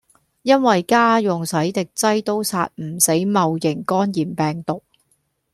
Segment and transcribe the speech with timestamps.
[0.41, 4.81] 因為家用洗滌劑都殺唔死戊型肝炎病毒